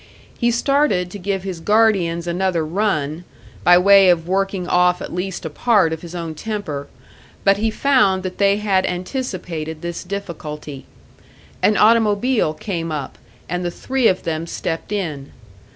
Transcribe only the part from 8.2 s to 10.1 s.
that they had anticipated this